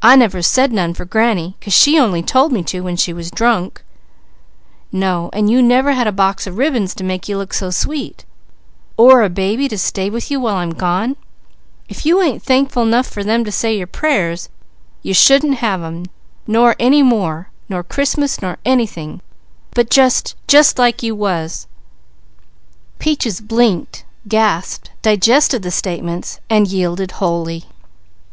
[0.00, 3.32] "I never said none for granny, 'cause she only told me to when she was
[3.32, 3.82] drunk."
[4.92, 8.24] "No and you never had a box of ribbons to make you look so sweet,
[8.96, 11.16] or a baby to stay with you while I'm gone.
[11.88, 14.50] If you ain't thankful enough for them to say your prayers,
[15.02, 16.04] you shouldn't have them,
[16.46, 19.20] nor any more, nor Christmas, nor anything,
[19.74, 21.66] but just just like you was."
[23.00, 27.64] Peaches blinked, gasped, digested the statements, then yielded wholly.